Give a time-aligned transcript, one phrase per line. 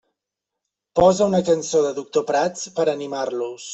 [0.99, 3.69] Posa una cançó de Doctor Prats per animar-los.